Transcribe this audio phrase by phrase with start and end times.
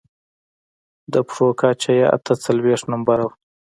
[1.13, 3.33] د پښو کچه يې اته څلوېښت نمبره وه.